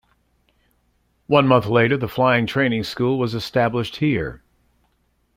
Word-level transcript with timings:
One 1.27 1.47
month 1.47 1.67
later, 1.67 1.95
the 1.95 2.07
Flying 2.07 2.47
Training 2.47 2.85
School 2.85 3.19
was 3.19 3.35
established 3.35 3.97
here. 3.97 4.41